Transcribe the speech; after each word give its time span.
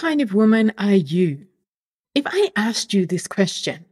kind 0.00 0.22
of 0.22 0.32
woman 0.32 0.72
are 0.78 0.94
you? 0.94 1.46
If 2.14 2.24
I 2.26 2.50
asked 2.56 2.94
you 2.94 3.04
this 3.04 3.26
question, 3.26 3.84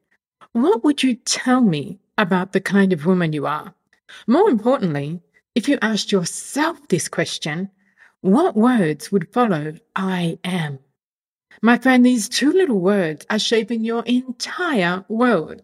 what 0.53 0.83
would 0.83 1.03
you 1.03 1.17
tell 1.17 1.61
me 1.61 1.99
about 2.17 2.55
the 2.55 2.63
kind 2.63 2.95
of 2.95 3.05
woman 3.05 3.35
you 3.35 3.45
are? 3.47 3.75
More 4.27 4.49
importantly, 4.49 5.21
if 5.55 5.69
you 5.69 5.79
asked 5.83 6.11
yourself 6.11 6.89
this 6.89 7.11
question, 7.11 7.69
what 8.23 8.57
words 8.57 9.13
would 9.13 9.35
follow 9.35 9.75
I 9.95 10.39
am? 10.45 10.79
My 11.61 11.77
friend, 11.77 12.07
these 12.07 12.27
two 12.31 12.53
little 12.53 12.81
words 12.81 13.27
are 13.29 13.39
shaping 13.39 13.85
your 13.85 14.03
entire 14.07 15.05
world. 15.09 15.61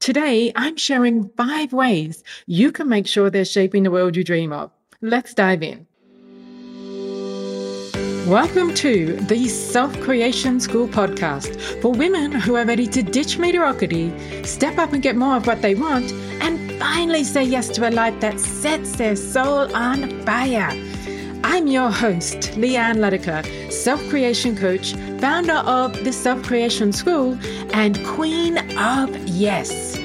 Today, 0.00 0.50
I'm 0.56 0.78
sharing 0.78 1.28
five 1.36 1.72
ways 1.72 2.24
you 2.46 2.72
can 2.72 2.88
make 2.88 3.06
sure 3.06 3.30
they're 3.30 3.44
shaping 3.44 3.84
the 3.84 3.92
world 3.92 4.16
you 4.16 4.24
dream 4.24 4.52
of. 4.52 4.72
Let's 5.00 5.32
dive 5.32 5.62
in. 5.62 5.86
Welcome 8.26 8.74
to 8.74 9.16
the 9.16 9.48
Self 9.48 9.98
Creation 10.00 10.60
School 10.60 10.86
podcast 10.86 11.80
for 11.80 11.90
women 11.90 12.32
who 12.32 12.54
are 12.54 12.66
ready 12.66 12.86
to 12.86 13.02
ditch 13.02 13.38
mediocrity, 13.38 14.12
step 14.44 14.76
up 14.76 14.92
and 14.92 15.02
get 15.02 15.16
more 15.16 15.36
of 15.36 15.46
what 15.46 15.62
they 15.62 15.74
want, 15.74 16.12
and 16.42 16.70
finally 16.78 17.24
say 17.24 17.42
yes 17.42 17.68
to 17.70 17.88
a 17.88 17.90
life 17.90 18.20
that 18.20 18.38
sets 18.38 18.92
their 18.96 19.16
soul 19.16 19.74
on 19.74 20.24
fire. 20.26 20.68
I'm 21.44 21.66
your 21.66 21.90
host, 21.90 22.52
Leanne 22.56 22.98
Letica, 22.98 23.72
self 23.72 24.06
creation 24.10 24.54
coach, 24.54 24.92
founder 25.18 25.54
of 25.54 25.92
the 26.04 26.12
Self 26.12 26.42
Creation 26.42 26.92
School, 26.92 27.38
and 27.72 28.04
queen 28.06 28.58
of 28.76 29.16
yes. 29.28 29.96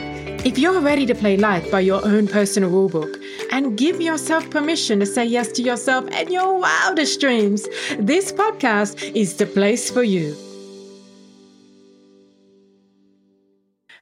If 0.45 0.57
you're 0.57 0.79
ready 0.79 1.05
to 1.05 1.15
play 1.15 1.35
life 1.35 1.69
by 1.69 1.81
your 1.81 2.03
own 2.05 2.27
personal 2.27 2.71
rulebook 2.71 3.24
and 3.55 3.77
give 3.77 4.01
yourself 4.01 4.49
permission 4.49 4.99
to 4.99 5.05
say 5.05 5.23
yes 5.23 5.49
to 5.49 5.61
yourself 5.61 6.05
and 6.11 6.29
your 6.29 6.59
wildest 6.59 7.21
dreams, 7.21 7.65
this 7.97 8.33
podcast 8.33 9.01
is 9.15 9.37
the 9.37 9.45
place 9.45 9.89
for 9.89 10.03
you. 10.03 10.35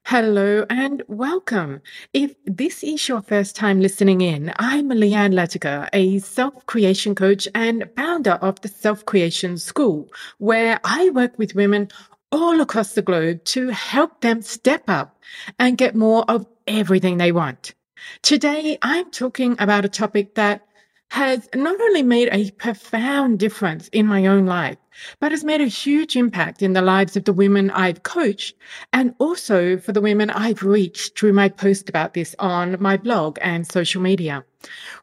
Hello 0.05 0.65
and 0.71 1.03
welcome. 1.07 1.81
If 2.13 2.33
this 2.45 2.83
is 2.83 3.07
your 3.07 3.21
first 3.21 3.55
time 3.55 3.79
listening 3.79 4.21
in, 4.21 4.51
I'm 4.57 4.89
Leanne 4.89 5.35
Letica, 5.35 5.87
a 5.93 6.17
self 6.17 6.65
creation 6.65 7.13
coach 7.13 7.47
and 7.53 7.87
founder 7.95 8.39
of 8.41 8.59
the 8.61 8.69
Self 8.69 9.05
Creation 9.05 9.59
School, 9.59 10.09
where 10.39 10.79
I 10.83 11.11
work 11.11 11.37
with 11.37 11.53
women 11.53 11.89
all 12.31 12.59
across 12.59 12.93
the 12.93 13.03
globe 13.03 13.43
to 13.53 13.69
help 13.69 14.21
them 14.21 14.41
step 14.41 14.85
up 14.87 15.21
and 15.59 15.77
get 15.77 15.93
more 15.93 16.25
of 16.27 16.47
everything 16.65 17.17
they 17.17 17.31
want. 17.31 17.75
Today, 18.21 18.77
I'm 18.81 19.11
talking 19.11 19.55
about 19.59 19.85
a 19.85 19.89
topic 19.89 20.35
that 20.35 20.65
has 21.09 21.47
not 21.53 21.79
only 21.79 22.01
made 22.01 22.29
a 22.31 22.49
profound 22.51 23.37
difference 23.37 23.87
in 23.89 24.07
my 24.07 24.25
own 24.25 24.47
life, 24.47 24.77
but 25.19 25.31
has 25.31 25.43
made 25.43 25.61
a 25.61 25.65
huge 25.65 26.15
impact 26.15 26.61
in 26.63 26.73
the 26.73 26.81
lives 26.81 27.15
of 27.15 27.25
the 27.25 27.33
women 27.33 27.69
I've 27.69 28.03
coached 28.03 28.55
and 28.93 29.13
also 29.19 29.77
for 29.77 29.91
the 29.91 30.01
women 30.01 30.31
I've 30.31 30.63
reached 30.63 31.17
through 31.17 31.33
my 31.33 31.49
post 31.49 31.87
about 31.87 32.15
this 32.15 32.35
on 32.39 32.77
my 32.79 32.97
blog 32.97 33.37
and 33.41 33.67
social 33.67 34.01
media. 34.01 34.43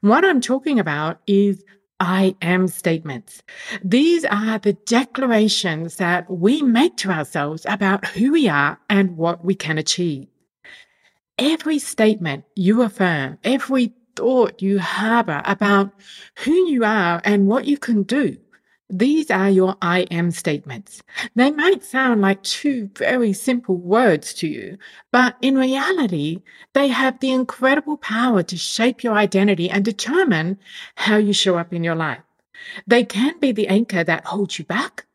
What 0.00 0.24
I'm 0.24 0.40
talking 0.40 0.80
about 0.80 1.20
is 1.28 1.62
I 2.00 2.34
am 2.42 2.66
statements. 2.66 3.42
These 3.84 4.24
are 4.24 4.58
the 4.58 4.72
declarations 4.72 5.96
that 5.96 6.28
we 6.30 6.62
make 6.62 6.96
to 6.98 7.10
ourselves 7.10 7.66
about 7.68 8.06
who 8.06 8.32
we 8.32 8.48
are 8.48 8.80
and 8.88 9.16
what 9.16 9.44
we 9.44 9.54
can 9.54 9.78
achieve. 9.78 10.26
Every 11.40 11.78
statement 11.78 12.44
you 12.54 12.82
affirm, 12.82 13.38
every 13.42 13.94
thought 14.14 14.60
you 14.60 14.78
harbor 14.78 15.40
about 15.46 15.90
who 16.40 16.52
you 16.68 16.84
are 16.84 17.22
and 17.24 17.46
what 17.46 17.64
you 17.64 17.78
can 17.78 18.02
do, 18.02 18.36
these 18.90 19.30
are 19.30 19.48
your 19.48 19.74
I 19.80 20.00
am 20.10 20.32
statements. 20.32 21.00
They 21.34 21.50
might 21.50 21.82
sound 21.82 22.20
like 22.20 22.42
two 22.42 22.90
very 22.94 23.32
simple 23.32 23.78
words 23.78 24.34
to 24.34 24.48
you, 24.48 24.76
but 25.12 25.36
in 25.40 25.56
reality, 25.56 26.42
they 26.74 26.88
have 26.88 27.20
the 27.20 27.30
incredible 27.30 27.96
power 27.96 28.42
to 28.42 28.58
shape 28.58 29.02
your 29.02 29.14
identity 29.14 29.70
and 29.70 29.82
determine 29.82 30.58
how 30.96 31.16
you 31.16 31.32
show 31.32 31.56
up 31.56 31.72
in 31.72 31.82
your 31.82 31.94
life. 31.94 32.20
They 32.86 33.04
can 33.04 33.40
be 33.40 33.52
the 33.52 33.68
anchor 33.68 34.04
that 34.04 34.26
holds 34.26 34.58
you 34.58 34.66
back 34.66 35.06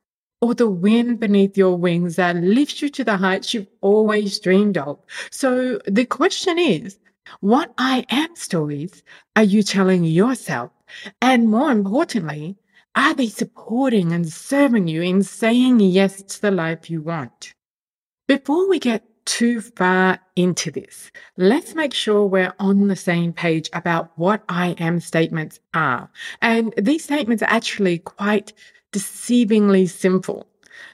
or 0.45 0.53
the 0.53 0.69
wind 0.69 1.19
beneath 1.19 1.57
your 1.57 1.75
wings 1.75 2.17
that 2.17 2.35
lifts 2.35 2.79
you 2.79 2.87
to 2.87 3.03
the 3.03 3.17
heights 3.17 3.51
you've 3.51 3.65
always 3.81 4.37
dreamed 4.37 4.77
of. 4.77 4.99
So 5.31 5.79
the 5.87 6.05
question 6.05 6.59
is, 6.59 6.99
what 7.39 7.73
I 7.79 8.05
am 8.09 8.35
stories 8.35 9.01
are 9.35 9.43
you 9.43 9.63
telling 9.63 10.03
yourself? 10.03 10.69
And 11.19 11.49
more 11.49 11.71
importantly, 11.71 12.57
are 12.95 13.15
they 13.15 13.27
supporting 13.27 14.11
and 14.11 14.31
serving 14.31 14.87
you 14.87 15.01
in 15.01 15.23
saying 15.23 15.79
yes 15.79 16.21
to 16.21 16.41
the 16.41 16.51
life 16.51 16.91
you 16.91 17.01
want? 17.01 17.55
Before 18.27 18.69
we 18.69 18.77
get 18.77 19.03
too 19.25 19.61
far 19.61 20.19
into 20.35 20.69
this, 20.69 21.11
let's 21.37 21.73
make 21.73 21.95
sure 21.95 22.27
we're 22.27 22.53
on 22.59 22.87
the 22.87 22.95
same 22.95 23.33
page 23.33 23.67
about 23.73 24.11
what 24.15 24.43
I 24.47 24.75
am 24.77 24.99
statements 24.99 25.59
are. 25.73 26.07
And 26.43 26.71
these 26.77 27.03
statements 27.03 27.41
are 27.41 27.49
actually 27.49 27.97
quite 27.97 28.53
deceivingly 28.95 29.89
simple. 29.89 30.47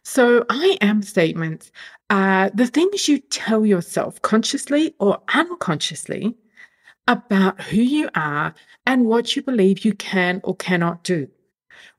So, 0.03 0.45
I 0.49 0.77
am 0.81 1.03
statements 1.03 1.71
are 2.09 2.49
the 2.49 2.67
things 2.67 3.07
you 3.07 3.19
tell 3.19 3.65
yourself 3.65 4.21
consciously 4.21 4.95
or 4.99 5.21
unconsciously 5.33 6.35
about 7.07 7.61
who 7.61 7.81
you 7.81 8.09
are 8.15 8.53
and 8.85 9.05
what 9.05 9.35
you 9.35 9.41
believe 9.41 9.85
you 9.85 9.93
can 9.93 10.41
or 10.43 10.55
cannot 10.55 11.03
do. 11.03 11.27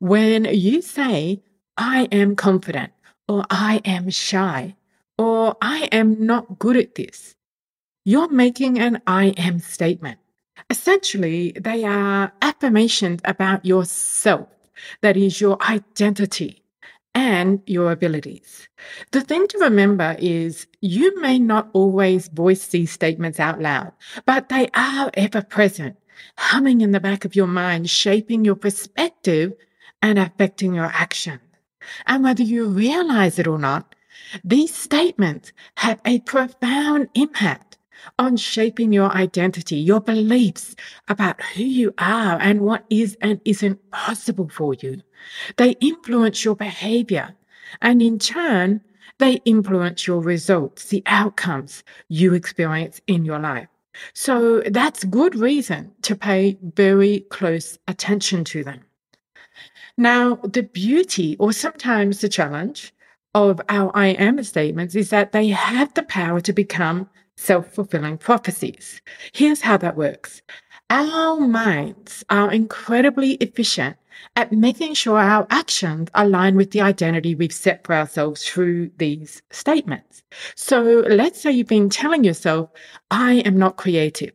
When 0.01 0.45
you 0.45 0.83
say, 0.83 1.43
I 1.77 2.09
am 2.13 2.37
confident, 2.37 2.93
or 3.29 3.45
I 3.51 3.81
am 3.85 4.11
shy, 4.11 4.77
or 5.17 5.57
I 5.63 5.89
am 5.93 6.27
not 6.27 6.59
good 6.59 6.77
at 6.77 6.95
this, 6.95 7.35
you're 8.05 8.29
making 8.31 8.79
an 8.79 9.01
I 9.07 9.27
am 9.37 9.61
statement. 9.61 10.19
Essentially, 10.71 11.53
they 11.53 11.85
are 11.85 12.33
affirmations 12.43 13.21
about 13.25 13.65
yourself, 13.65 14.49
that 15.01 15.17
is, 15.17 15.41
your 15.41 15.63
identity 15.63 16.63
and 17.15 17.61
your 17.67 17.93
abilities. 17.93 18.69
The 19.11 19.21
thing 19.21 19.47
to 19.49 19.59
remember 19.59 20.17
is 20.19 20.67
you 20.81 21.21
may 21.21 21.39
not 21.39 21.69
always 21.73 22.29
voice 22.29 22.67
these 22.69 22.91
statements 22.91 23.39
out 23.39 23.61
loud, 23.61 23.93
but 24.25 24.49
they 24.49 24.69
are 24.75 25.11
ever 25.15 25.43
present, 25.43 25.97
humming 26.39 26.81
in 26.81 26.93
the 26.93 27.01
back 27.01 27.25
of 27.25 27.37
your 27.37 27.47
mind, 27.47 27.91
shaping 27.91 28.45
your 28.45 28.55
perspective 28.57 29.53
and 30.01 30.19
affecting 30.19 30.75
your 30.75 30.91
action. 30.93 31.41
And 32.07 32.25
whether 32.25 32.43
you 32.43 32.67
realize 32.67 33.39
it 33.39 33.47
or 33.47 33.59
not, 33.59 33.95
these 34.45 34.75
statements 34.75 35.53
have 35.77 36.01
a 36.05 36.21
profound 36.21 37.09
impact 37.15 37.77
on 38.19 38.37
shaping 38.37 38.93
your 38.93 39.11
identity, 39.13 39.77
your 39.77 40.01
beliefs 40.01 40.75
about 41.09 41.41
who 41.43 41.63
you 41.63 41.95
are 41.99 42.39
and 42.41 42.61
what 42.61 42.85
is 42.91 43.17
and 43.21 43.41
isn't 43.45 43.91
possible 43.91 44.49
for 44.49 44.75
you. 44.75 45.03
They 45.57 45.77
influence 45.81 46.45
your 46.45 46.57
behavior 46.57 47.35
and 47.81 48.03
in 48.03 48.19
turn, 48.19 48.81
they 49.19 49.35
influence 49.45 50.07
your 50.07 50.21
results, 50.21 50.87
the 50.87 51.03
outcomes 51.07 51.85
you 52.09 52.35
experience 52.35 53.01
in 53.07 53.25
your 53.25 53.39
life. 53.39 53.69
So 54.15 54.63
that's 54.67 55.05
good 55.05 55.35
reason 55.35 55.93
to 56.03 56.17
pay 56.17 56.59
very 56.75 57.21
close 57.31 57.79
attention 57.89 58.45
to 58.45 58.65
them. 58.65 58.81
Now, 59.99 60.37
the 60.37 60.63
beauty, 60.63 61.37
or 61.39 61.53
sometimes 61.53 62.21
the 62.21 62.29
challenge, 62.29 62.93
of 63.35 63.61
our 63.69 63.91
I 63.95 64.09
am 64.09 64.43
statements 64.43 64.95
is 64.95 65.11
that 65.11 65.33
they 65.33 65.49
have 65.49 65.95
the 65.95 66.03
power 66.03 66.41
to 66.41 66.53
become 66.53 67.09
self 67.37 67.73
fulfilling 67.73 68.19
prophecies. 68.19 69.01
Here's 69.33 69.61
how 69.61 69.77
that 69.79 69.97
works 69.97 70.43
our 70.91 71.41
minds 71.41 72.23
are 72.29 72.53
incredibly 72.53 73.33
efficient 73.35 73.97
at 74.37 74.53
making 74.53 74.93
sure 74.93 75.19
our 75.19 75.47
actions 75.49 76.09
align 76.15 76.55
with 76.55 76.71
the 76.71 76.83
identity 76.83 77.35
we've 77.35 77.53
set 77.53 77.85
for 77.87 77.95
ourselves 77.95 78.47
through 78.47 78.91
these 78.99 79.43
statements. 79.51 80.23
So 80.55 81.05
let's 81.09 81.41
say 81.41 81.53
you've 81.53 81.67
been 81.67 81.89
telling 81.89 82.25
yourself, 82.25 82.71
I 83.11 83.37
am 83.37 83.57
not 83.57 83.79
creative. 83.79 84.33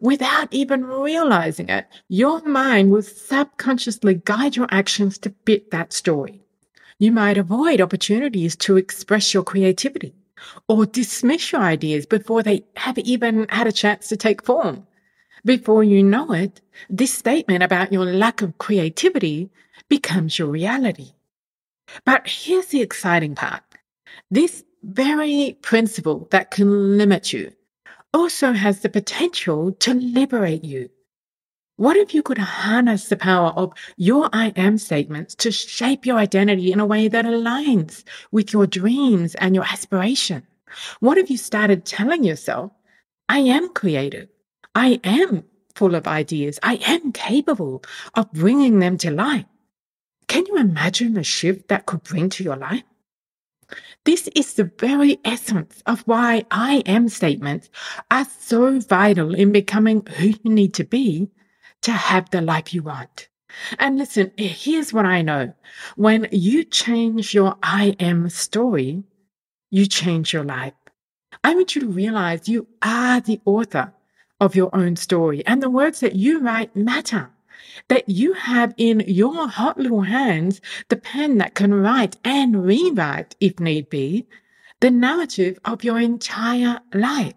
Without 0.00 0.48
even 0.52 0.84
realizing 0.84 1.68
it, 1.68 1.86
your 2.08 2.42
mind 2.42 2.90
will 2.90 3.02
subconsciously 3.02 4.14
guide 4.24 4.56
your 4.56 4.68
actions 4.70 5.18
to 5.18 5.34
fit 5.44 5.70
that 5.70 5.92
story. 5.92 6.42
You 6.98 7.12
might 7.12 7.38
avoid 7.38 7.80
opportunities 7.80 8.56
to 8.56 8.76
express 8.76 9.32
your 9.32 9.44
creativity 9.44 10.14
or 10.68 10.86
dismiss 10.86 11.52
your 11.52 11.62
ideas 11.62 12.06
before 12.06 12.42
they 12.42 12.64
have 12.76 12.98
even 12.98 13.46
had 13.48 13.66
a 13.66 13.72
chance 13.72 14.08
to 14.08 14.16
take 14.16 14.44
form. 14.44 14.86
Before 15.44 15.82
you 15.82 16.02
know 16.02 16.32
it, 16.32 16.60
this 16.88 17.12
statement 17.12 17.62
about 17.62 17.92
your 17.92 18.04
lack 18.04 18.42
of 18.42 18.58
creativity 18.58 19.50
becomes 19.88 20.38
your 20.38 20.48
reality. 20.48 21.12
But 22.04 22.26
here's 22.26 22.66
the 22.66 22.82
exciting 22.82 23.34
part. 23.34 23.62
This 24.30 24.64
very 24.82 25.58
principle 25.62 26.28
that 26.30 26.50
can 26.50 26.96
limit 26.96 27.32
you 27.32 27.52
also 28.12 28.52
has 28.52 28.80
the 28.80 28.88
potential 28.88 29.72
to 29.72 29.94
liberate 29.94 30.64
you. 30.64 30.90
What 31.80 31.96
if 31.96 32.12
you 32.12 32.22
could 32.22 32.36
harness 32.36 33.08
the 33.08 33.16
power 33.16 33.54
of 33.56 33.72
your 33.96 34.28
I 34.34 34.52
am 34.54 34.76
statements 34.76 35.34
to 35.36 35.50
shape 35.50 36.04
your 36.04 36.18
identity 36.18 36.72
in 36.72 36.78
a 36.78 36.84
way 36.84 37.08
that 37.08 37.24
aligns 37.24 38.04
with 38.30 38.52
your 38.52 38.66
dreams 38.66 39.34
and 39.36 39.54
your 39.54 39.64
aspiration? 39.64 40.46
What 40.98 41.16
if 41.16 41.30
you 41.30 41.38
started 41.38 41.86
telling 41.86 42.22
yourself, 42.22 42.70
I 43.30 43.38
am 43.38 43.72
creative. 43.72 44.28
I 44.74 45.00
am 45.04 45.44
full 45.74 45.94
of 45.94 46.06
ideas. 46.06 46.58
I 46.62 46.74
am 46.86 47.12
capable 47.12 47.82
of 48.12 48.30
bringing 48.30 48.80
them 48.80 48.98
to 48.98 49.10
life. 49.10 49.46
Can 50.28 50.44
you 50.44 50.58
imagine 50.58 51.14
the 51.14 51.24
shift 51.24 51.68
that 51.68 51.86
could 51.86 52.02
bring 52.02 52.28
to 52.28 52.44
your 52.44 52.56
life? 52.56 52.84
This 54.04 54.28
is 54.36 54.52
the 54.52 54.70
very 54.78 55.18
essence 55.24 55.82
of 55.86 56.02
why 56.02 56.44
I 56.50 56.82
am 56.84 57.08
statements 57.08 57.70
are 58.10 58.26
so 58.38 58.80
vital 58.80 59.34
in 59.34 59.50
becoming 59.50 60.04
who 60.18 60.26
you 60.26 60.50
need 60.50 60.74
to 60.74 60.84
be 60.84 61.30
to 61.82 61.92
have 61.92 62.30
the 62.30 62.40
life 62.40 62.74
you 62.74 62.82
want. 62.82 63.28
And 63.78 63.98
listen, 63.98 64.32
eh, 64.38 64.48
here's 64.48 64.92
what 64.92 65.06
I 65.06 65.22
know. 65.22 65.52
When 65.96 66.28
you 66.30 66.64
change 66.64 67.34
your 67.34 67.56
I 67.62 67.96
am 67.98 68.28
story, 68.28 69.02
you 69.70 69.86
change 69.86 70.32
your 70.32 70.44
life. 70.44 70.74
I 71.42 71.54
want 71.54 71.74
you 71.74 71.80
to 71.82 71.88
realize 71.88 72.48
you 72.48 72.66
are 72.82 73.20
the 73.20 73.40
author 73.44 73.92
of 74.40 74.56
your 74.56 74.74
own 74.74 74.96
story 74.96 75.44
and 75.46 75.62
the 75.62 75.70
words 75.70 76.00
that 76.00 76.16
you 76.16 76.40
write 76.40 76.74
matter. 76.74 77.30
That 77.88 78.08
you 78.08 78.32
have 78.32 78.74
in 78.76 79.00
your 79.06 79.48
hot 79.48 79.78
little 79.78 80.02
hands 80.02 80.60
the 80.88 80.96
pen 80.96 81.38
that 81.38 81.54
can 81.54 81.74
write 81.74 82.16
and 82.24 82.64
rewrite, 82.64 83.36
if 83.40 83.60
need 83.60 83.88
be, 83.90 84.26
the 84.80 84.90
narrative 84.90 85.58
of 85.64 85.84
your 85.84 86.00
entire 86.00 86.80
life, 86.92 87.34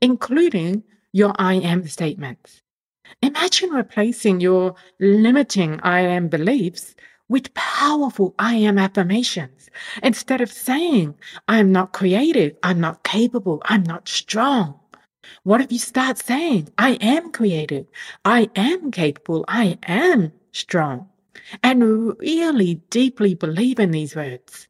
including 0.00 0.84
your 1.10 1.34
I 1.38 1.54
am 1.54 1.86
statements. 1.88 2.61
Imagine 3.20 3.70
replacing 3.70 4.40
your 4.40 4.74
limiting 5.00 5.80
I 5.80 6.00
am 6.00 6.28
beliefs 6.28 6.94
with 7.28 7.54
powerful 7.54 8.34
I 8.38 8.54
am 8.54 8.78
affirmations. 8.78 9.70
Instead 10.02 10.40
of 10.40 10.52
saying, 10.52 11.14
I'm 11.48 11.72
not 11.72 11.92
creative, 11.92 12.56
I'm 12.62 12.80
not 12.80 13.04
capable, 13.04 13.62
I'm 13.64 13.82
not 13.82 14.08
strong. 14.08 14.78
What 15.44 15.60
if 15.60 15.72
you 15.72 15.78
start 15.78 16.18
saying, 16.18 16.68
I 16.78 16.92
am 16.94 17.32
creative, 17.32 17.86
I 18.24 18.50
am 18.54 18.90
capable, 18.90 19.44
I 19.48 19.78
am 19.84 20.32
strong, 20.52 21.08
and 21.62 22.18
really 22.18 22.74
deeply 22.90 23.34
believe 23.34 23.78
in 23.78 23.92
these 23.92 24.14
words? 24.16 24.68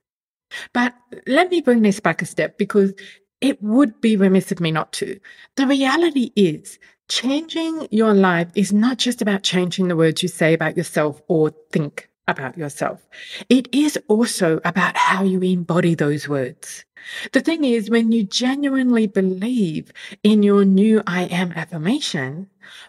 But 0.72 0.94
let 1.26 1.50
me 1.50 1.62
bring 1.62 1.82
this 1.82 2.00
back 2.00 2.22
a 2.22 2.26
step 2.26 2.58
because 2.58 2.92
it 3.40 3.60
would 3.62 4.00
be 4.00 4.16
remiss 4.16 4.52
of 4.52 4.60
me 4.60 4.70
not 4.70 4.92
to. 4.94 5.18
The 5.56 5.66
reality 5.66 6.30
is 6.36 6.78
changing 7.12 7.86
your 7.90 8.14
life 8.14 8.48
is 8.54 8.72
not 8.72 8.96
just 8.96 9.20
about 9.20 9.42
changing 9.42 9.88
the 9.88 9.96
words 9.96 10.22
you 10.22 10.30
say 10.30 10.54
about 10.54 10.78
yourself 10.78 11.20
or 11.28 11.50
think 11.70 12.08
about 12.26 12.56
yourself. 12.56 13.06
It 13.50 13.68
is 13.70 13.98
also 14.08 14.60
about 14.64 14.96
how 14.96 15.22
you 15.22 15.42
embody 15.42 15.94
those 15.94 16.26
words. 16.26 16.86
The 17.32 17.40
thing 17.40 17.64
is, 17.64 17.90
when 17.90 18.12
you 18.12 18.24
genuinely 18.24 19.06
believe 19.06 19.92
in 20.22 20.42
your 20.42 20.64
new 20.64 21.02
I 21.06 21.24
am 21.24 21.52
affirmation, 21.52 22.48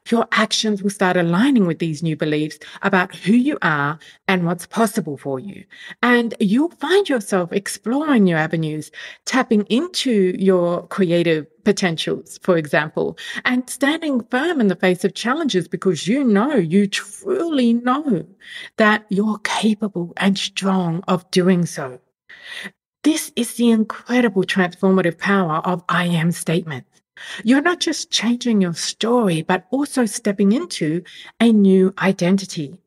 your 0.09 0.27
actions 0.31 0.83
will 0.83 0.89
start 0.89 1.17
aligning 1.17 1.65
with 1.65 1.79
these 1.79 2.03
new 2.03 2.15
beliefs 2.15 2.59
about 2.81 3.15
who 3.15 3.33
you 3.33 3.57
are 3.61 3.99
and 4.27 4.45
what's 4.45 4.65
possible 4.65 5.17
for 5.17 5.39
you. 5.39 5.63
And 6.01 6.33
you'll 6.39 6.69
find 6.69 7.09
yourself 7.09 7.51
exploring 7.51 8.25
new 8.25 8.35
avenues, 8.35 8.91
tapping 9.25 9.63
into 9.63 10.35
your 10.37 10.87
creative 10.87 11.47
potentials, 11.63 12.39
for 12.43 12.57
example, 12.57 13.17
and 13.45 13.69
standing 13.69 14.23
firm 14.25 14.59
in 14.61 14.67
the 14.67 14.75
face 14.75 15.03
of 15.03 15.15
challenges 15.15 15.67
because 15.67 16.07
you 16.07 16.23
know, 16.23 16.55
you 16.55 16.87
truly 16.87 17.73
know 17.73 18.25
that 18.77 19.05
you're 19.09 19.39
capable 19.39 20.13
and 20.17 20.37
strong 20.37 21.03
of 21.07 21.29
doing 21.31 21.65
so. 21.65 21.99
This 23.03 23.33
is 23.35 23.55
the 23.55 23.69
incredible 23.69 24.43
transformative 24.43 25.17
power 25.17 25.57
of 25.65 25.83
I 25.89 26.05
am 26.05 26.31
statements. 26.31 27.01
You're 27.43 27.61
not 27.61 27.81
just 27.81 28.11
changing 28.11 28.61
your 28.61 28.73
story, 28.73 29.41
but 29.41 29.67
also 29.71 30.05
stepping 30.05 30.53
into 30.53 31.03
a 31.41 31.51
new 31.51 31.93
identity, 31.97 32.77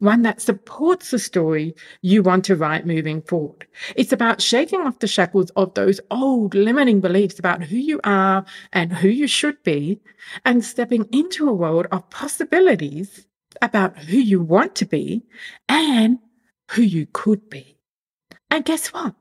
one 0.00 0.22
that 0.22 0.40
supports 0.40 1.12
the 1.12 1.20
story 1.20 1.76
you 2.02 2.24
want 2.24 2.44
to 2.46 2.56
write 2.56 2.84
moving 2.84 3.22
forward. 3.22 3.64
It's 3.94 4.12
about 4.12 4.42
shaking 4.42 4.80
off 4.80 4.98
the 4.98 5.06
shackles 5.06 5.50
of 5.50 5.74
those 5.74 6.00
old 6.10 6.56
limiting 6.56 7.00
beliefs 7.00 7.38
about 7.38 7.62
who 7.62 7.76
you 7.76 8.00
are 8.02 8.44
and 8.72 8.92
who 8.92 9.08
you 9.08 9.28
should 9.28 9.62
be, 9.62 10.00
and 10.44 10.64
stepping 10.64 11.08
into 11.12 11.48
a 11.48 11.54
world 11.54 11.86
of 11.92 12.10
possibilities 12.10 13.24
about 13.62 13.96
who 13.96 14.16
you 14.16 14.42
want 14.42 14.74
to 14.76 14.84
be 14.84 15.22
and 15.68 16.18
who 16.72 16.82
you 16.82 17.06
could 17.12 17.48
be. 17.48 17.76
And 18.50 18.64
guess 18.64 18.88
what? 18.88 19.14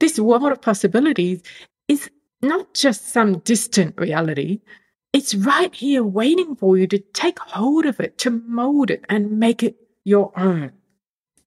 This 0.00 0.18
world 0.18 0.50
of 0.50 0.60
possibilities 0.60 1.42
is 1.88 2.10
not 2.42 2.74
just 2.74 3.08
some 3.08 3.38
distant 3.40 3.94
reality. 3.98 4.60
It's 5.12 5.34
right 5.34 5.74
here 5.74 6.02
waiting 6.02 6.56
for 6.56 6.76
you 6.78 6.86
to 6.88 6.98
take 6.98 7.38
hold 7.38 7.84
of 7.84 8.00
it, 8.00 8.16
to 8.18 8.30
mold 8.30 8.90
it 8.90 9.04
and 9.08 9.38
make 9.38 9.62
it 9.62 9.76
your 10.04 10.32
own. 10.38 10.72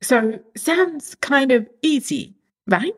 So, 0.02 0.40
sounds 0.56 1.16
kind 1.16 1.52
of 1.52 1.68
easy, 1.82 2.36
right? 2.68 2.94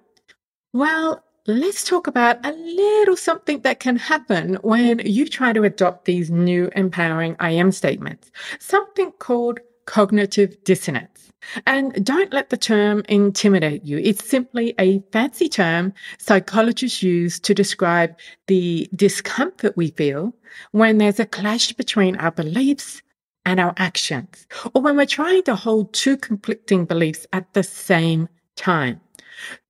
Well, 0.74 1.24
let's 1.48 1.84
talk 1.84 2.07
about 2.07 2.44
a 2.46 2.52
little 2.52 3.16
something 3.16 3.62
that 3.62 3.80
can 3.80 3.96
happen 3.96 4.56
when 4.62 5.00
you 5.06 5.28
try 5.28 5.54
to 5.54 5.63
adopt 5.63 6.06
these 6.06 6.31
new 6.31 6.69
empowering 6.75 7.36
I 7.40 7.52
am 7.52 7.72
statements, 7.72 8.31
something 8.60 9.12
called 9.19 9.60
cognitive 9.85 10.63
dissonance. 10.63 11.31
And 11.67 12.03
don't 12.03 12.33
let 12.33 12.49
the 12.49 12.57
term 12.57 13.03
intimidate 13.07 13.85
you. 13.85 13.99
It's 13.99 14.27
simply 14.27 14.73
a 14.79 14.99
fancy 15.11 15.47
term 15.47 15.93
psychologists 16.17 17.03
use 17.03 17.39
to 17.41 17.53
describe 17.53 18.17
the 18.47 18.89
discomfort 18.95 19.77
we 19.77 19.91
feel 19.91 20.35
when 20.71 20.97
there's 20.97 21.19
a 21.19 21.25
clash 21.25 21.71
between 21.73 22.15
our 22.17 22.31
beliefs 22.31 23.01
and 23.45 23.59
our 23.59 23.75
actions, 23.77 24.47
or 24.73 24.81
when 24.81 24.97
we're 24.97 25.05
trying 25.05 25.43
to 25.43 25.55
hold 25.55 25.93
two 25.93 26.17
conflicting 26.17 26.83
beliefs 26.85 27.27
at 27.31 27.53
the 27.53 27.61
same 27.61 28.27
time. 28.55 28.99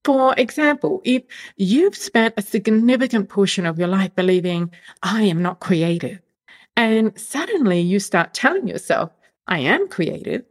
For 0.06 0.33
example, 0.38 1.01
if 1.03 1.23
you've 1.57 1.97
spent 1.97 2.35
a 2.38 2.41
significant 2.41 3.27
portion 3.27 3.65
of 3.65 3.77
your 3.77 3.89
life 3.89 4.15
believing, 4.15 4.71
I 5.03 5.23
am 5.23 5.41
not 5.41 5.59
creative, 5.59 6.21
and 6.77 7.17
suddenly 7.19 7.81
you 7.81 8.00
start 8.00 8.33
telling 8.33 8.67
yourself, 8.67 9.12
I 9.47 9.59
am 9.59 9.88
creative, 9.88 10.44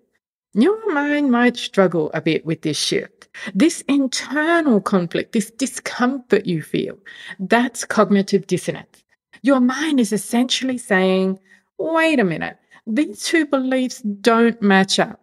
your 0.55 0.94
mind 0.94 1.32
might 1.32 1.56
struggle 1.56 2.12
a 2.14 2.20
bit 2.20 2.46
with 2.46 2.62
this 2.62 2.76
shift. 2.76 3.29
This 3.55 3.81
internal 3.88 4.81
conflict, 4.81 5.32
this 5.32 5.50
discomfort 5.50 6.47
you 6.47 6.62
feel, 6.62 6.97
that's 7.40 7.85
cognitive 7.85 8.47
dissonance. 8.47 9.02
Your 9.42 9.59
mind 9.59 9.99
is 9.99 10.12
essentially 10.12 10.78
saying, 10.78 11.40
wait 11.76 12.21
a 12.21 12.25
minute, 12.25 12.57
these 12.87 13.25
two 13.25 13.47
beliefs 13.47 14.00
don't 14.02 14.62
match 14.62 15.00
up. 15.00 15.21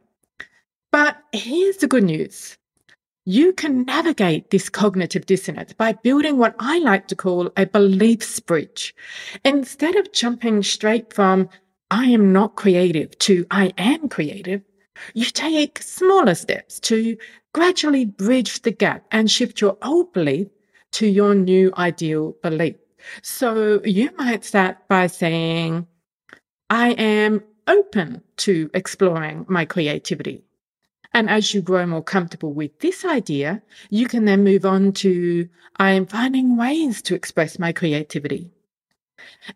But 0.91 1.17
here's 1.31 1.77
the 1.77 1.87
good 1.87 2.03
news. 2.03 2.57
You 3.25 3.53
can 3.53 3.85
navigate 3.85 4.49
this 4.49 4.67
cognitive 4.67 5.27
dissonance 5.27 5.71
by 5.71 5.93
building 5.93 6.37
what 6.37 6.55
I 6.59 6.79
like 6.79 7.07
to 7.07 7.15
call 7.15 7.51
a 7.55 7.65
beliefs 7.65 8.39
bridge. 8.41 8.93
Instead 9.45 9.95
of 9.95 10.11
jumping 10.11 10.63
straight 10.63 11.13
from 11.13 11.47
I 11.91 12.05
am 12.05 12.31
not 12.31 12.55
creative 12.55 13.19
to 13.19 13.45
I 13.51 13.73
am 13.77 14.07
creative, 14.07 14.61
you 15.13 15.25
take 15.25 15.81
smaller 15.81 16.35
steps 16.35 16.79
to 16.81 17.17
gradually 17.53 18.05
bridge 18.05 18.61
the 18.61 18.71
gap 18.71 19.05
and 19.11 19.29
shift 19.29 19.59
your 19.59 19.77
old 19.81 20.13
belief 20.13 20.47
to 20.91 21.05
your 21.05 21.35
new 21.35 21.73
ideal 21.77 22.37
belief. 22.41 22.77
So 23.21 23.81
you 23.83 24.09
might 24.17 24.45
start 24.45 24.87
by 24.87 25.07
saying, 25.07 25.85
I 26.69 26.91
am 26.91 27.43
open 27.67 28.21
to 28.37 28.69
exploring 28.73 29.45
my 29.49 29.65
creativity. 29.65 30.45
And 31.13 31.29
as 31.29 31.53
you 31.53 31.61
grow 31.61 31.85
more 31.85 32.03
comfortable 32.03 32.53
with 32.53 32.79
this 32.79 33.03
idea, 33.03 33.61
you 33.89 34.07
can 34.07 34.23
then 34.23 34.45
move 34.45 34.65
on 34.65 34.93
to, 34.93 35.49
I 35.75 35.91
am 35.91 36.05
finding 36.05 36.55
ways 36.55 37.01
to 37.03 37.15
express 37.15 37.59
my 37.59 37.73
creativity. 37.73 38.49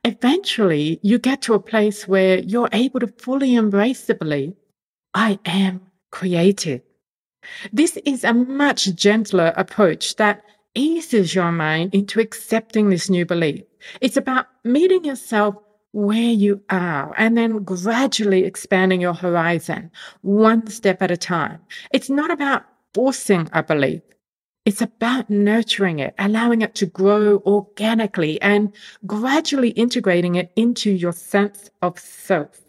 Eventually, 0.03 0.99
you 1.03 1.19
get 1.19 1.41
to 1.43 1.53
a 1.53 1.59
place 1.59 2.07
where 2.07 2.39
you're 2.39 2.69
able 2.71 2.99
to 2.99 3.07
fully 3.07 3.55
embrace 3.55 4.05
the 4.05 4.15
belief 4.15 4.53
I 5.13 5.39
am 5.45 5.81
creative. 6.11 6.81
This 7.71 7.97
is 8.05 8.23
a 8.23 8.33
much 8.33 8.93
gentler 8.95 9.53
approach 9.55 10.15
that 10.17 10.43
eases 10.73 11.33
your 11.33 11.51
mind 11.51 11.93
into 11.93 12.19
accepting 12.19 12.89
this 12.89 13.09
new 13.09 13.25
belief. 13.25 13.63
It's 14.01 14.17
about 14.17 14.47
meeting 14.63 15.05
yourself 15.05 15.55
where 15.93 16.17
you 16.17 16.61
are 16.69 17.13
and 17.17 17.37
then 17.37 17.63
gradually 17.63 18.43
expanding 18.43 18.99
your 18.99 19.13
horizon 19.13 19.89
one 20.21 20.67
step 20.67 21.01
at 21.01 21.11
a 21.11 21.17
time. 21.17 21.59
It's 21.93 22.09
not 22.09 22.31
about 22.31 22.65
forcing 22.93 23.49
a 23.53 23.63
belief. 23.63 24.01
It's 24.65 24.81
about 24.81 25.29
nurturing 25.29 25.99
it, 25.99 26.15
allowing 26.17 26.63
it 26.63 26.73
to 26.75 26.87
grow 26.87 27.37
organically 27.45 28.41
and 28.41 28.73
gradually 29.05 29.69
integrating 29.69 30.33
it 30.33 30.51
into 30.55 30.89
your 30.89 31.11
sense 31.11 31.69
of 31.83 31.99
self. 31.99 32.61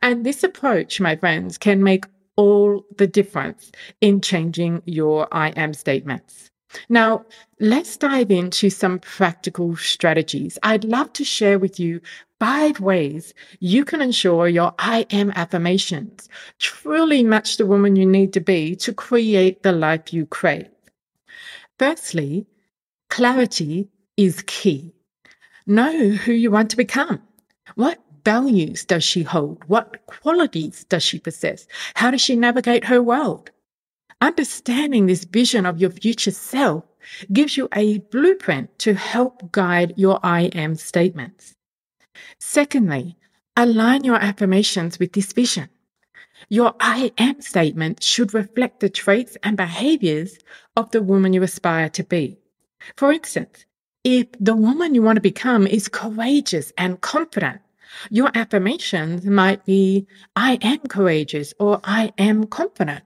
And 0.00 0.24
this 0.24 0.44
approach, 0.44 1.00
my 1.00 1.16
friends, 1.16 1.58
can 1.58 1.82
make 1.82 2.04
all 2.36 2.84
the 2.98 3.08
difference 3.08 3.72
in 4.00 4.20
changing 4.20 4.82
your 4.84 5.26
I 5.32 5.48
am 5.50 5.74
statements. 5.74 6.52
Now, 6.88 7.24
let's 7.58 7.96
dive 7.96 8.30
into 8.30 8.70
some 8.70 9.00
practical 9.00 9.74
strategies. 9.74 10.56
I'd 10.62 10.84
love 10.84 11.12
to 11.14 11.24
share 11.24 11.58
with 11.58 11.80
you 11.80 12.00
five 12.38 12.78
ways 12.78 13.34
you 13.58 13.84
can 13.84 14.00
ensure 14.00 14.46
your 14.46 14.72
I 14.78 15.04
am 15.10 15.32
affirmations 15.34 16.28
truly 16.60 17.24
match 17.24 17.56
the 17.56 17.66
woman 17.66 17.96
you 17.96 18.06
need 18.06 18.32
to 18.34 18.40
be 18.40 18.76
to 18.76 18.94
create 18.94 19.64
the 19.64 19.72
life 19.72 20.12
you 20.12 20.26
crave. 20.26 20.68
Firstly, 21.80 22.46
clarity 23.08 23.88
is 24.18 24.44
key. 24.46 24.92
Know 25.66 26.10
who 26.10 26.32
you 26.32 26.50
want 26.50 26.68
to 26.72 26.76
become. 26.76 27.22
What 27.74 27.98
values 28.22 28.84
does 28.84 29.02
she 29.02 29.22
hold? 29.22 29.64
What 29.66 30.04
qualities 30.04 30.84
does 30.84 31.02
she 31.02 31.18
possess? 31.18 31.66
How 31.94 32.10
does 32.10 32.20
she 32.20 32.36
navigate 32.36 32.84
her 32.84 33.02
world? 33.02 33.50
Understanding 34.20 35.06
this 35.06 35.24
vision 35.24 35.64
of 35.64 35.80
your 35.80 35.88
future 35.88 36.32
self 36.32 36.84
gives 37.32 37.56
you 37.56 37.66
a 37.74 38.00
blueprint 38.12 38.78
to 38.80 38.92
help 38.92 39.50
guide 39.50 39.94
your 39.96 40.20
I 40.22 40.50
am 40.52 40.74
statements. 40.74 41.54
Secondly, 42.38 43.16
align 43.56 44.04
your 44.04 44.16
affirmations 44.16 44.98
with 44.98 45.14
this 45.14 45.32
vision. 45.32 45.70
Your 46.48 46.74
I 46.80 47.12
am 47.18 47.40
statement 47.40 48.02
should 48.02 48.34
reflect 48.34 48.80
the 48.80 48.88
traits 48.88 49.36
and 49.42 49.56
behaviors 49.56 50.38
of 50.76 50.90
the 50.90 51.02
woman 51.02 51.32
you 51.32 51.42
aspire 51.42 51.88
to 51.90 52.02
be. 52.02 52.38
For 52.96 53.12
instance, 53.12 53.66
if 54.04 54.26
the 54.40 54.56
woman 54.56 54.94
you 54.94 55.02
want 55.02 55.16
to 55.16 55.20
become 55.20 55.66
is 55.66 55.88
courageous 55.88 56.72
and 56.78 57.00
confident, 57.00 57.60
your 58.10 58.30
affirmations 58.34 59.26
might 59.26 59.64
be, 59.66 60.06
I 60.34 60.58
am 60.62 60.78
courageous 60.78 61.52
or 61.58 61.80
I 61.84 62.12
am 62.16 62.46
confident. 62.46 63.04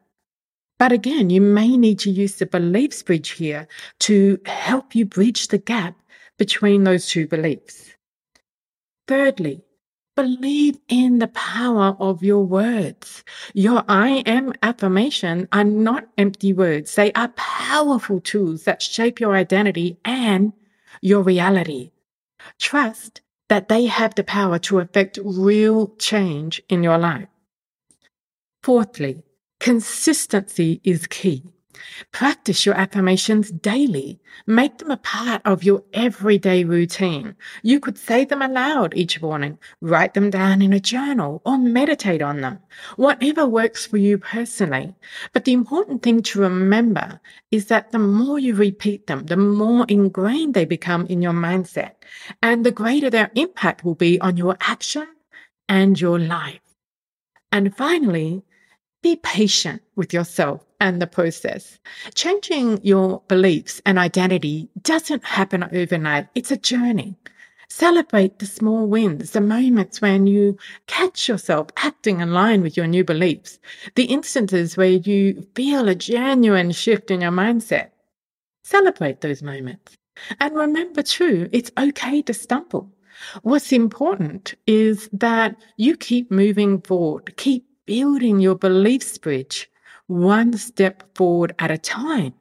But 0.78 0.92
again, 0.92 1.30
you 1.30 1.40
may 1.40 1.76
need 1.76 1.98
to 2.00 2.10
use 2.10 2.36
the 2.36 2.46
beliefs 2.46 3.02
bridge 3.02 3.30
here 3.30 3.66
to 4.00 4.38
help 4.46 4.94
you 4.94 5.06
bridge 5.06 5.48
the 5.48 5.58
gap 5.58 5.96
between 6.38 6.84
those 6.84 7.08
two 7.08 7.26
beliefs. 7.26 7.94
Thirdly, 9.08 9.63
believe 10.16 10.78
in 10.88 11.18
the 11.18 11.28
power 11.28 11.96
of 11.98 12.22
your 12.22 12.44
words. 12.44 13.24
Your 13.52 13.84
I 13.88 14.22
am 14.26 14.52
affirmation 14.62 15.48
are 15.52 15.64
not 15.64 16.08
empty 16.18 16.52
words. 16.52 16.94
They 16.94 17.12
are 17.12 17.28
powerful 17.28 18.20
tools 18.20 18.64
that 18.64 18.82
shape 18.82 19.20
your 19.20 19.34
identity 19.34 19.98
and 20.04 20.52
your 21.00 21.22
reality. 21.22 21.90
Trust 22.58 23.20
that 23.48 23.68
they 23.68 23.86
have 23.86 24.14
the 24.14 24.24
power 24.24 24.58
to 24.60 24.78
affect 24.78 25.18
real 25.22 25.88
change 25.96 26.62
in 26.68 26.82
your 26.82 26.98
life. 26.98 27.28
Fourthly, 28.62 29.22
consistency 29.60 30.80
is 30.84 31.06
key. 31.06 31.53
Practice 32.12 32.64
your 32.64 32.74
affirmations 32.74 33.50
daily. 33.50 34.20
Make 34.46 34.78
them 34.78 34.90
a 34.90 34.96
part 34.96 35.42
of 35.44 35.64
your 35.64 35.82
everyday 35.92 36.64
routine. 36.64 37.36
You 37.62 37.80
could 37.80 37.98
say 37.98 38.24
them 38.24 38.42
aloud 38.42 38.94
each 38.96 39.20
morning, 39.20 39.58
write 39.80 40.14
them 40.14 40.30
down 40.30 40.62
in 40.62 40.72
a 40.72 40.80
journal, 40.80 41.42
or 41.44 41.58
meditate 41.58 42.22
on 42.22 42.40
them. 42.40 42.58
Whatever 42.96 43.46
works 43.46 43.86
for 43.86 43.96
you 43.96 44.18
personally. 44.18 44.94
But 45.32 45.44
the 45.44 45.52
important 45.52 46.02
thing 46.02 46.22
to 46.22 46.40
remember 46.40 47.20
is 47.50 47.66
that 47.66 47.92
the 47.92 47.98
more 47.98 48.38
you 48.38 48.54
repeat 48.54 49.06
them, 49.06 49.26
the 49.26 49.36
more 49.36 49.86
ingrained 49.88 50.54
they 50.54 50.64
become 50.64 51.06
in 51.06 51.22
your 51.22 51.32
mindset, 51.32 51.92
and 52.42 52.64
the 52.64 52.70
greater 52.72 53.10
their 53.10 53.30
impact 53.34 53.84
will 53.84 53.94
be 53.94 54.20
on 54.20 54.36
your 54.36 54.56
action 54.60 55.06
and 55.68 56.00
your 56.00 56.18
life. 56.18 56.60
And 57.52 57.76
finally, 57.76 58.42
be 59.04 59.16
patient 59.16 59.82
with 59.96 60.14
yourself 60.14 60.64
and 60.80 61.00
the 61.00 61.06
process. 61.06 61.78
Changing 62.14 62.80
your 62.82 63.22
beliefs 63.28 63.82
and 63.84 63.98
identity 63.98 64.70
doesn't 64.80 65.22
happen 65.22 65.62
overnight. 65.62 66.26
It's 66.34 66.50
a 66.50 66.56
journey. 66.56 67.14
Celebrate 67.68 68.38
the 68.38 68.46
small 68.46 68.86
wins, 68.86 69.32
the 69.32 69.42
moments 69.42 70.00
when 70.00 70.26
you 70.26 70.56
catch 70.86 71.28
yourself 71.28 71.68
acting 71.76 72.20
in 72.20 72.32
line 72.32 72.62
with 72.62 72.78
your 72.78 72.86
new 72.86 73.04
beliefs, 73.04 73.58
the 73.94 74.04
instances 74.04 74.74
where 74.74 74.88
you 74.88 75.46
feel 75.54 75.86
a 75.86 75.94
genuine 75.94 76.72
shift 76.72 77.10
in 77.10 77.20
your 77.20 77.30
mindset. 77.30 77.90
Celebrate 78.62 79.20
those 79.20 79.42
moments. 79.42 79.94
And 80.40 80.56
remember 80.56 81.02
too, 81.02 81.50
it's 81.52 81.70
okay 81.76 82.22
to 82.22 82.32
stumble. 82.32 82.90
What's 83.42 83.70
important 83.70 84.54
is 84.66 85.10
that 85.12 85.56
you 85.76 85.94
keep 85.94 86.30
moving 86.30 86.80
forward, 86.80 87.36
keep 87.36 87.66
building 87.86 88.40
your 88.40 88.54
beliefs 88.54 89.18
bridge 89.18 89.70
one 90.06 90.56
step 90.56 91.02
forward 91.14 91.54
at 91.58 91.70
a 91.70 91.78
time. 91.78 92.34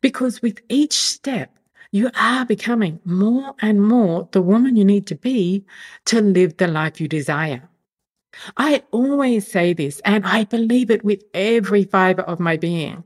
Because 0.00 0.42
with 0.42 0.60
each 0.68 0.94
step, 0.94 1.58
you 1.92 2.10
are 2.16 2.44
becoming 2.44 3.00
more 3.04 3.54
and 3.60 3.82
more 3.82 4.28
the 4.32 4.42
woman 4.42 4.76
you 4.76 4.84
need 4.84 5.06
to 5.06 5.14
be 5.14 5.64
to 6.06 6.20
live 6.20 6.56
the 6.56 6.66
life 6.66 7.00
you 7.00 7.08
desire. 7.08 7.68
I 8.56 8.82
always 8.90 9.46
say 9.46 9.74
this, 9.74 10.00
and 10.04 10.26
I 10.26 10.44
believe 10.44 10.90
it 10.90 11.04
with 11.04 11.22
every 11.34 11.84
fiber 11.84 12.22
of 12.22 12.40
my 12.40 12.56
being. 12.56 13.04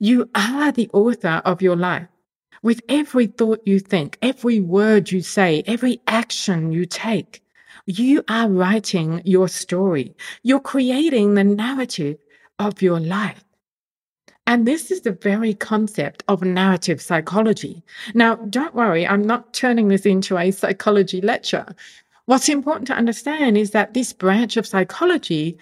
You 0.00 0.28
are 0.34 0.72
the 0.72 0.90
author 0.92 1.40
of 1.44 1.62
your 1.62 1.76
life. 1.76 2.08
With 2.62 2.80
every 2.88 3.28
thought 3.28 3.60
you 3.64 3.78
think, 3.78 4.18
every 4.22 4.58
word 4.58 5.12
you 5.12 5.20
say, 5.20 5.62
every 5.66 6.00
action 6.08 6.72
you 6.72 6.84
take, 6.84 7.44
you 7.86 8.24
are 8.28 8.48
writing 8.48 9.22
your 9.24 9.48
story. 9.48 10.14
You're 10.42 10.60
creating 10.60 11.34
the 11.34 11.44
narrative 11.44 12.18
of 12.58 12.82
your 12.82 12.98
life. 12.98 13.44
And 14.48 14.66
this 14.66 14.90
is 14.90 15.00
the 15.00 15.12
very 15.12 15.54
concept 15.54 16.22
of 16.28 16.42
narrative 16.42 17.00
psychology. 17.00 17.82
Now, 18.14 18.36
don't 18.36 18.74
worry, 18.74 19.06
I'm 19.06 19.22
not 19.22 19.52
turning 19.54 19.88
this 19.88 20.06
into 20.06 20.36
a 20.36 20.50
psychology 20.50 21.20
lecture. 21.20 21.66
What's 22.26 22.48
important 22.48 22.88
to 22.88 22.94
understand 22.94 23.56
is 23.56 23.70
that 23.70 23.94
this 23.94 24.12
branch 24.12 24.56
of 24.56 24.66
psychology 24.66 25.58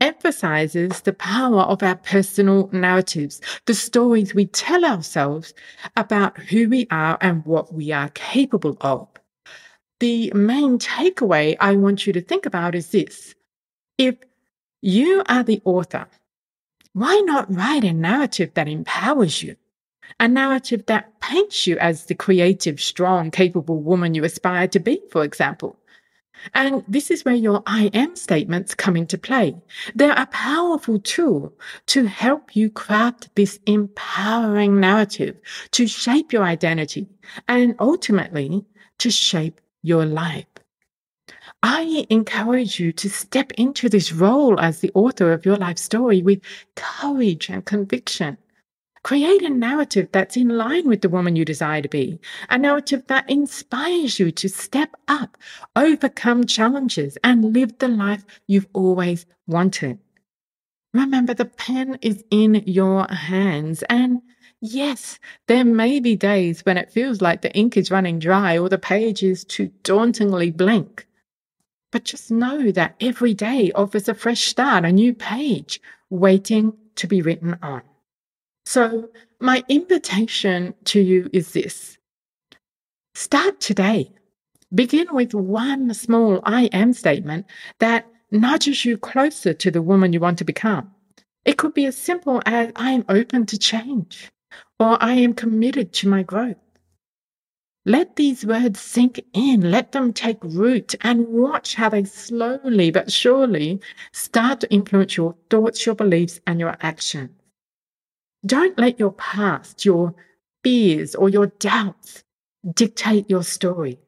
emphasizes 0.00 1.00
the 1.00 1.12
power 1.12 1.62
of 1.62 1.82
our 1.82 1.96
personal 1.96 2.68
narratives, 2.72 3.40
the 3.66 3.74
stories 3.74 4.34
we 4.34 4.46
tell 4.46 4.84
ourselves 4.84 5.54
about 5.96 6.38
who 6.38 6.68
we 6.68 6.86
are 6.90 7.18
and 7.20 7.44
what 7.44 7.72
we 7.72 7.90
are 7.92 8.10
capable 8.10 8.76
of 8.80 9.08
the 10.00 10.32
main 10.34 10.78
takeaway 10.78 11.56
I 11.60 11.74
want 11.74 12.06
you 12.06 12.12
to 12.12 12.20
think 12.20 12.46
about 12.46 12.74
is 12.74 12.90
this. 12.90 13.34
If 13.96 14.16
you 14.80 15.22
are 15.26 15.42
the 15.42 15.60
author, 15.64 16.06
why 16.92 17.20
not 17.24 17.52
write 17.52 17.84
a 17.84 17.92
narrative 17.92 18.54
that 18.54 18.68
empowers 18.68 19.42
you? 19.42 19.56
A 20.20 20.28
narrative 20.28 20.86
that 20.86 21.20
paints 21.20 21.66
you 21.66 21.78
as 21.78 22.06
the 22.06 22.14
creative, 22.14 22.80
strong, 22.80 23.30
capable 23.30 23.82
woman 23.82 24.14
you 24.14 24.24
aspire 24.24 24.68
to 24.68 24.78
be, 24.78 25.02
for 25.10 25.24
example. 25.24 25.76
And 26.54 26.84
this 26.86 27.10
is 27.10 27.24
where 27.24 27.34
your 27.34 27.62
I 27.66 27.90
am 27.92 28.14
statements 28.16 28.74
come 28.74 28.96
into 28.96 29.18
play. 29.18 29.56
They're 29.94 30.12
a 30.12 30.26
powerful 30.26 31.00
tool 31.00 31.52
to 31.86 32.06
help 32.06 32.54
you 32.54 32.70
craft 32.70 33.34
this 33.34 33.58
empowering 33.66 34.80
narrative, 34.80 35.36
to 35.72 35.86
shape 35.86 36.32
your 36.32 36.44
identity, 36.44 37.08
and 37.48 37.74
ultimately 37.80 38.64
to 38.98 39.10
shape 39.10 39.60
your 39.82 40.04
life. 40.04 40.46
I 41.62 42.06
encourage 42.10 42.78
you 42.78 42.92
to 42.92 43.10
step 43.10 43.52
into 43.52 43.88
this 43.88 44.12
role 44.12 44.60
as 44.60 44.80
the 44.80 44.92
author 44.94 45.32
of 45.32 45.44
your 45.44 45.56
life 45.56 45.78
story 45.78 46.22
with 46.22 46.40
courage 46.76 47.50
and 47.50 47.64
conviction. 47.64 48.38
Create 49.02 49.42
a 49.42 49.48
narrative 49.48 50.08
that's 50.12 50.36
in 50.36 50.48
line 50.48 50.86
with 50.88 51.00
the 51.00 51.08
woman 51.08 51.36
you 51.36 51.44
desire 51.44 51.80
to 51.80 51.88
be, 51.88 52.20
a 52.50 52.58
narrative 52.58 53.04
that 53.06 53.28
inspires 53.30 54.18
you 54.18 54.30
to 54.32 54.48
step 54.48 54.94
up, 55.06 55.38
overcome 55.76 56.44
challenges, 56.44 57.16
and 57.24 57.54
live 57.54 57.78
the 57.78 57.88
life 57.88 58.24
you've 58.46 58.68
always 58.72 59.24
wanted. 59.46 59.98
Remember, 60.92 61.34
the 61.34 61.44
pen 61.44 61.98
is 62.02 62.24
in 62.30 62.62
your 62.66 63.06
hands, 63.08 63.82
and 63.84 64.20
Yes, 64.60 65.20
there 65.46 65.64
may 65.64 66.00
be 66.00 66.16
days 66.16 66.66
when 66.66 66.76
it 66.76 66.90
feels 66.90 67.20
like 67.20 67.42
the 67.42 67.54
ink 67.54 67.76
is 67.76 67.92
running 67.92 68.18
dry 68.18 68.58
or 68.58 68.68
the 68.68 68.76
page 68.76 69.22
is 69.22 69.44
too 69.44 69.70
dauntingly 69.84 70.50
blank. 70.50 71.06
But 71.92 72.04
just 72.04 72.32
know 72.32 72.72
that 72.72 72.96
every 73.00 73.34
day 73.34 73.70
offers 73.72 74.08
a 74.08 74.14
fresh 74.14 74.42
start, 74.42 74.84
a 74.84 74.90
new 74.90 75.14
page 75.14 75.80
waiting 76.10 76.72
to 76.96 77.06
be 77.06 77.22
written 77.22 77.56
on. 77.62 77.82
So, 78.66 79.10
my 79.40 79.62
invitation 79.68 80.74
to 80.86 81.00
you 81.00 81.30
is 81.32 81.52
this 81.52 81.96
start 83.14 83.60
today. 83.60 84.10
Begin 84.74 85.06
with 85.12 85.34
one 85.34 85.94
small 85.94 86.40
I 86.42 86.64
am 86.72 86.92
statement 86.94 87.46
that 87.78 88.06
nudges 88.32 88.84
you 88.84 88.98
closer 88.98 89.54
to 89.54 89.70
the 89.70 89.82
woman 89.82 90.12
you 90.12 90.18
want 90.18 90.38
to 90.38 90.44
become. 90.44 90.90
It 91.44 91.58
could 91.58 91.74
be 91.74 91.86
as 91.86 91.96
simple 91.96 92.42
as 92.44 92.72
I 92.74 92.90
am 92.90 93.04
open 93.08 93.46
to 93.46 93.56
change 93.58 94.30
or 94.78 95.02
I 95.02 95.14
am 95.14 95.34
committed 95.34 95.92
to 95.94 96.08
my 96.08 96.22
growth. 96.22 96.56
Let 97.84 98.16
these 98.16 98.44
words 98.44 98.80
sink 98.80 99.24
in, 99.32 99.70
let 99.70 99.92
them 99.92 100.12
take 100.12 100.42
root, 100.42 100.94
and 101.00 101.26
watch 101.28 101.74
how 101.74 101.88
they 101.88 102.04
slowly 102.04 102.90
but 102.90 103.10
surely 103.10 103.80
start 104.12 104.60
to 104.60 104.70
influence 104.70 105.16
your 105.16 105.36
thoughts, 105.48 105.86
your 105.86 105.94
beliefs, 105.94 106.38
and 106.46 106.60
your 106.60 106.76
actions. 106.80 107.30
Don't 108.44 108.78
let 108.78 109.00
your 109.00 109.12
past, 109.12 109.84
your 109.84 110.14
fears, 110.62 111.14
or 111.14 111.28
your 111.28 111.46
doubts 111.46 112.24
dictate 112.74 113.30
your 113.30 113.42
story. 113.42 113.98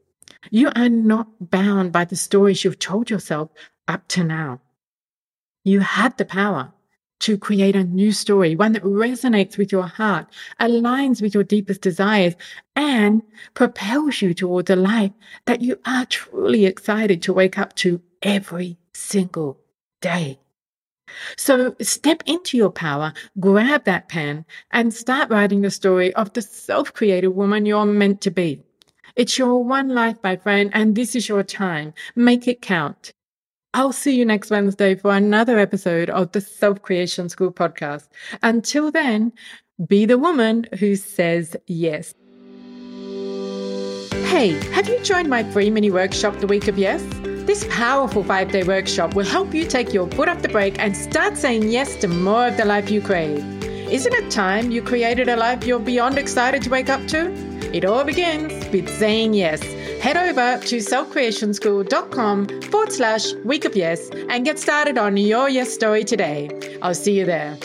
You 0.50 0.70
are 0.76 0.88
not 0.88 1.50
bound 1.50 1.92
by 1.92 2.04
the 2.04 2.16
stories 2.16 2.64
you've 2.64 2.78
told 2.78 3.10
yourself 3.10 3.50
up 3.88 4.06
to 4.08 4.24
now. 4.24 4.60
You 5.64 5.80
have 5.80 6.16
the 6.16 6.24
power 6.24 6.72
to 7.20 7.38
create 7.38 7.76
a 7.76 7.84
new 7.84 8.12
story, 8.12 8.56
one 8.56 8.72
that 8.72 8.82
resonates 8.82 9.56
with 9.56 9.70
your 9.70 9.86
heart, 9.86 10.26
aligns 10.58 11.22
with 11.22 11.34
your 11.34 11.44
deepest 11.44 11.80
desires, 11.80 12.34
and 12.76 13.22
propels 13.54 14.20
you 14.20 14.34
towards 14.34 14.70
a 14.70 14.76
life 14.76 15.12
that 15.46 15.60
you 15.60 15.78
are 15.86 16.06
truly 16.06 16.66
excited 16.66 17.22
to 17.22 17.32
wake 17.32 17.58
up 17.58 17.74
to 17.76 18.00
every 18.22 18.76
single 18.92 19.58
day. 20.00 20.38
So 21.36 21.74
step 21.80 22.22
into 22.26 22.56
your 22.56 22.70
power, 22.70 23.12
grab 23.38 23.84
that 23.84 24.08
pen, 24.08 24.44
and 24.70 24.94
start 24.94 25.30
writing 25.30 25.62
the 25.62 25.70
story 25.70 26.14
of 26.14 26.32
the 26.32 26.42
self 26.42 26.92
created 26.92 27.28
woman 27.28 27.66
you're 27.66 27.86
meant 27.86 28.20
to 28.22 28.30
be. 28.30 28.62
It's 29.16 29.36
your 29.36 29.62
one 29.62 29.88
life, 29.88 30.16
my 30.22 30.36
friend, 30.36 30.70
and 30.72 30.94
this 30.94 31.16
is 31.16 31.28
your 31.28 31.42
time. 31.42 31.92
Make 32.14 32.46
it 32.46 32.62
count. 32.62 33.12
I'll 33.72 33.92
see 33.92 34.16
you 34.16 34.24
next 34.24 34.50
Wednesday 34.50 34.96
for 34.96 35.14
another 35.14 35.58
episode 35.58 36.10
of 36.10 36.32
the 36.32 36.40
Self 36.40 36.82
Creation 36.82 37.28
School 37.28 37.52
podcast. 37.52 38.08
Until 38.42 38.90
then, 38.90 39.32
be 39.86 40.06
the 40.06 40.18
woman 40.18 40.66
who 40.80 40.96
says 40.96 41.56
yes. 41.68 42.12
Hey, 44.26 44.58
have 44.72 44.88
you 44.88 44.98
joined 45.04 45.28
my 45.28 45.44
free 45.52 45.70
mini 45.70 45.90
workshop, 45.90 46.40
The 46.40 46.48
Week 46.48 46.66
of 46.66 46.78
Yes? 46.78 47.00
This 47.46 47.64
powerful 47.70 48.24
five 48.24 48.50
day 48.50 48.64
workshop 48.64 49.14
will 49.14 49.24
help 49.24 49.54
you 49.54 49.64
take 49.64 49.92
your 49.92 50.08
foot 50.10 50.28
off 50.28 50.42
the 50.42 50.48
brake 50.48 50.78
and 50.80 50.96
start 50.96 51.36
saying 51.36 51.70
yes 51.70 51.94
to 51.96 52.08
more 52.08 52.48
of 52.48 52.56
the 52.56 52.64
life 52.64 52.90
you 52.90 53.00
crave. 53.00 53.38
Isn't 53.64 54.14
it 54.14 54.30
time 54.32 54.72
you 54.72 54.82
created 54.82 55.28
a 55.28 55.36
life 55.36 55.64
you're 55.64 55.78
beyond 55.78 56.18
excited 56.18 56.62
to 56.62 56.70
wake 56.70 56.88
up 56.88 57.06
to? 57.08 57.30
It 57.72 57.84
all 57.84 58.02
begins 58.02 58.52
with 58.72 58.88
saying 58.98 59.34
yes. 59.34 59.62
Head 60.00 60.16
over 60.16 60.64
to 60.64 60.76
selfcreationschool.com 60.78 62.62
forward 62.62 62.92
slash 62.92 63.34
week 63.44 63.66
of 63.66 63.76
yes 63.76 64.08
and 64.30 64.46
get 64.46 64.58
started 64.58 64.96
on 64.96 65.18
your 65.18 65.50
yes 65.50 65.74
story 65.74 66.04
today. 66.04 66.48
I'll 66.80 66.94
see 66.94 67.18
you 67.18 67.26
there. 67.26 67.58